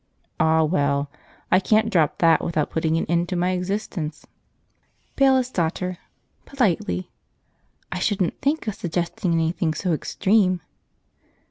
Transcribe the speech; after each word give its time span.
Ah, 0.39 0.63
well! 0.63 1.11
I 1.51 1.59
can't 1.59 1.91
drop 1.91 2.17
that 2.17 2.43
without 2.43 2.71
putting 2.71 2.97
an 2.97 3.05
end 3.05 3.29
to 3.29 3.35
my 3.35 3.51
existence." 3.51 4.25
Bailiff's 5.15 5.51
Daughter 5.51 5.99
(politely). 6.43 7.11
"I 7.91 7.99
shouldn't 7.99 8.41
think 8.41 8.65
of 8.65 8.73
suggesting 8.73 9.31
anything 9.31 9.75
so 9.75 9.93
extreme." 9.93 10.61